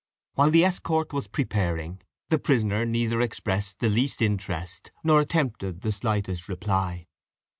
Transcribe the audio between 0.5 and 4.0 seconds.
escort was preparing, the prisoner neither expressed the